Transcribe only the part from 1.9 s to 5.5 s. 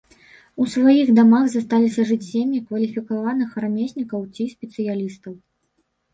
жыць сем'і кваліфікаваных рамеснікаў ці спецыялістаў.